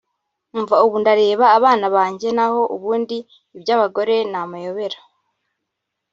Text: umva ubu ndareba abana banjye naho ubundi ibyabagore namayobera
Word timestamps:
umva 0.55 0.75
ubu 0.85 0.95
ndareba 1.01 1.45
abana 1.57 1.85
banjye 1.95 2.27
naho 2.37 2.61
ubundi 2.75 3.17
ibyabagore 3.55 4.15
namayobera 4.31 4.99